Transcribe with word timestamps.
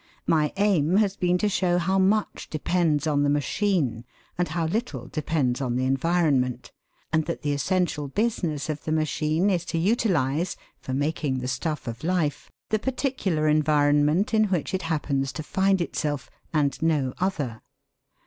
My 0.25 0.51
aim 0.57 0.97
has 0.97 1.15
been 1.15 1.37
to 1.37 1.47
show 1.47 1.77
how 1.77 1.99
much 1.99 2.49
depends 2.49 3.05
on 3.05 3.21
the 3.21 3.29
machine 3.29 4.03
and 4.35 4.47
how 4.47 4.65
little 4.65 5.05
depends 5.07 5.61
on 5.61 5.75
the 5.75 5.85
environment, 5.85 6.71
and 7.13 7.25
that 7.27 7.43
the 7.43 7.53
essential 7.53 8.07
business 8.07 8.67
of 8.67 8.83
the 8.83 8.91
machine 8.91 9.51
is 9.51 9.63
to 9.65 9.77
utilise, 9.77 10.55
for 10.79 10.95
making 10.95 11.37
the 11.37 11.47
stuff 11.47 11.85
of 11.87 12.03
life, 12.03 12.49
the 12.71 12.79
particular 12.79 13.47
environment 13.47 14.33
in 14.33 14.45
which 14.45 14.73
it 14.73 14.81
happens 14.89 15.31
to 15.33 15.43
find 15.43 15.81
itself 15.81 16.31
and 16.51 16.81
no 16.81 17.13
other! 17.19 17.61